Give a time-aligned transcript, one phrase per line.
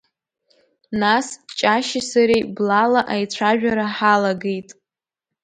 [1.01, 1.27] Нас
[1.57, 4.69] Ҷашьи сареи блала аицәажәара ҳалагеит…